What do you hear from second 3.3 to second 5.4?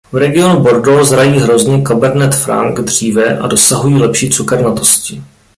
a dosahují lepší cukernatosti.